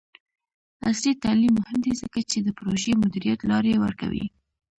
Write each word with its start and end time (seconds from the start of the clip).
عصري 0.87 1.11
تعلیم 1.23 1.53
مهم 1.59 1.77
دی 1.85 1.93
ځکه 2.01 2.19
چې 2.29 2.37
د 2.41 2.47
پروژې 2.57 2.91
مدیریت 3.03 3.39
لارې 3.51 3.73
ورکوي. 3.83 4.25